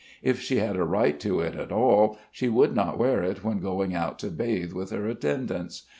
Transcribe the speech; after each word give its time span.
If 0.23 0.39
she 0.41 0.55
had 0.57 0.77
a 0.77 0.83
right 0.83 1.19
to 1.19 1.41
it 1.41 1.53
at 1.53 1.71
all, 1.71 2.17
she 2.31 2.49
would 2.49 2.75
not 2.75 2.97
wear 2.97 3.21
it 3.21 3.43
when 3.43 3.59
going 3.59 3.93
out 3.93 4.17
to 4.21 4.31
bathe 4.31 4.73
with 4.73 4.89
her 4.89 5.05
attendants. 5.05 5.85